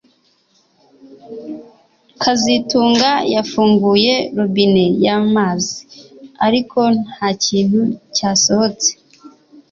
[2.21, 5.77] kazitunga yafunguye robine yamazi
[6.45, 7.79] ariko ntakintu
[8.15, 8.89] cyasohotse